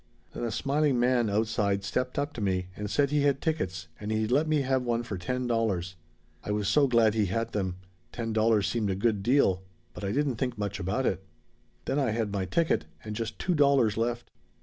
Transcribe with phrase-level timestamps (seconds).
[0.33, 4.11] Then a smiling man outside stepped up to me and said he had tickets and
[4.11, 5.95] he'd let me have one for ten dollars.
[6.43, 7.75] I was so glad he had them!
[8.11, 9.61] Ten dollars seemed a good deal
[9.93, 11.23] but I didn't think much about it.
[11.85, 14.31] "Then I had my ticket and just two dollars left.